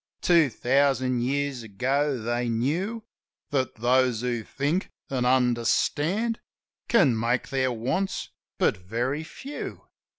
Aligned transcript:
"Two 0.21 0.49
thousand 0.49 1.21
years 1.21 1.61
ago 1.61 2.17
they 2.17 2.49
knew 2.49 3.03
That 3.51 3.75
those 3.75 4.21
who 4.21 4.41
think 4.43 4.89
an' 5.11 5.25
understand 5.25 6.39
Can 6.87 7.15
make 7.15 7.49
their 7.49 7.71
wants 7.71 8.29
but 8.57 8.77
very 8.77 9.23
few. 9.23 9.81